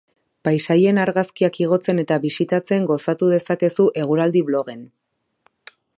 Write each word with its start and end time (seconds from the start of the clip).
Paisaien 0.47 0.99
argazkiak 1.01 1.59
igotzen 1.65 2.03
eta 2.05 2.17
bisitatzen 2.25 2.89
gozatu 2.93 3.29
dezakezu 3.35 3.87
eguraldiblogen. 4.05 4.85